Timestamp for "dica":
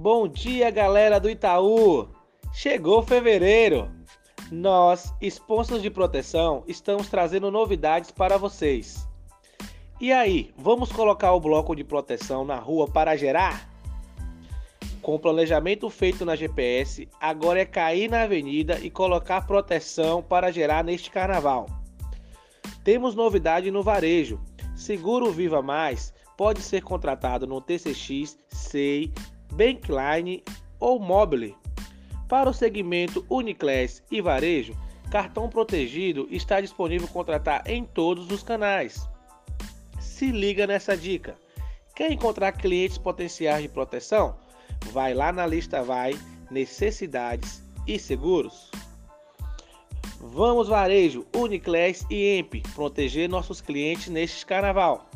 40.96-41.36